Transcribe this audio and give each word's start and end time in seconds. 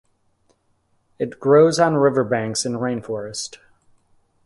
It 1.19 1.39
grows 1.39 1.77
on 1.79 1.93
river 1.93 2.23
banks 2.23 2.65
in 2.65 2.73
rainforest. 2.73 3.59